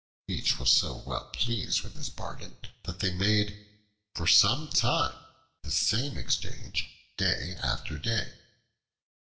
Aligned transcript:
Each 0.27 0.57
was 0.57 0.71
so 0.71 0.95
well 1.05 1.25
pleased 1.29 1.83
with 1.83 1.93
his 1.95 2.09
bargain 2.09 2.57
that 2.85 3.01
they 3.01 3.13
made 3.13 3.67
for 4.15 4.25
some 4.25 4.67
time 4.71 5.13
the 5.61 5.69
same 5.69 6.17
exchange 6.17 6.89
day 7.17 7.55
after 7.61 7.99
day. 7.99 8.33